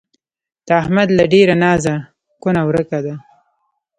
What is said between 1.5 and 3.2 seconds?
نازه کونه ورکه ده.